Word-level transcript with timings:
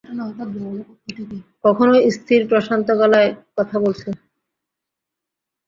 কখনো 1.63 1.93
স্থির 2.17 2.41
প্রশান্ত 2.49 2.87
গলায় 3.01 3.29
কথা 3.57 3.75
বলছে। 3.83 4.09